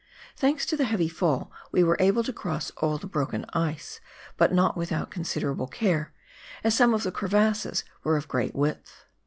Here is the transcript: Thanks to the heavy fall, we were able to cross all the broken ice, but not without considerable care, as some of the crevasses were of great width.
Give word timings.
Thanks 0.35 0.65
to 0.65 0.75
the 0.75 0.85
heavy 0.85 1.07
fall, 1.07 1.51
we 1.71 1.83
were 1.83 1.95
able 1.99 2.23
to 2.23 2.33
cross 2.33 2.71
all 2.77 2.97
the 2.97 3.05
broken 3.05 3.45
ice, 3.53 4.01
but 4.35 4.51
not 4.51 4.75
without 4.75 5.11
considerable 5.11 5.67
care, 5.67 6.11
as 6.63 6.73
some 6.75 6.95
of 6.95 7.03
the 7.03 7.11
crevasses 7.11 7.83
were 8.03 8.17
of 8.17 8.27
great 8.27 8.55
width. 8.55 9.05